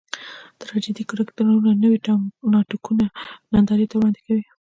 [0.59, 1.99] ټراجېډي کرکټرونه نوي
[2.53, 3.05] ناټکونه
[3.53, 4.43] نندارې ته وړاندې کوي.